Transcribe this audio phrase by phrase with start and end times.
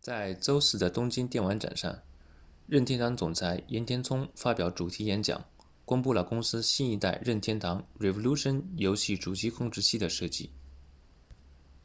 [0.00, 1.98] 在周四的东京电玩展上
[2.66, 5.44] 任天堂总裁岩田聪发表主题演讲
[5.84, 10.50] 公布了公司新一代任天堂 revolution 游戏主机控制器的设计